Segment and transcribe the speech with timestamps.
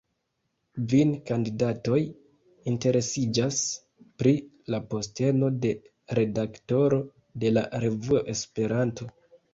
[0.77, 1.99] Kvin kandidatoj
[2.71, 3.59] interesiĝas
[4.23, 4.33] pri
[4.75, 5.75] la posteno de
[6.21, 7.03] redaktoro
[7.45, 9.09] de la revuo Esperanto.